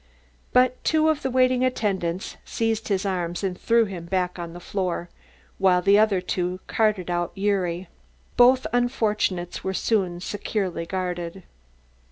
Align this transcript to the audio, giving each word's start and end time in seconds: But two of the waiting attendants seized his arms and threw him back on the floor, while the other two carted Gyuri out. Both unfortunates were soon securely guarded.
But 0.51 0.83
two 0.83 1.09
of 1.09 1.21
the 1.21 1.29
waiting 1.29 1.63
attendants 1.63 2.35
seized 2.43 2.87
his 2.87 3.05
arms 3.05 3.43
and 3.43 3.55
threw 3.55 3.85
him 3.85 4.05
back 4.05 4.39
on 4.39 4.53
the 4.53 4.59
floor, 4.59 5.09
while 5.59 5.79
the 5.83 5.99
other 5.99 6.19
two 6.19 6.59
carted 6.65 7.05
Gyuri 7.05 7.81
out. 7.83 7.87
Both 8.35 8.65
unfortunates 8.73 9.63
were 9.63 9.75
soon 9.75 10.19
securely 10.19 10.87
guarded. 10.87 11.43